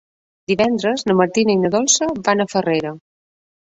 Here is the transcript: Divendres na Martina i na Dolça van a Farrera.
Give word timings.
Divendres 0.51 1.05
na 1.11 1.17
Martina 1.21 1.57
i 1.59 1.61
na 1.67 1.73
Dolça 1.79 2.11
van 2.31 2.43
a 2.49 2.53
Farrera. 2.57 2.99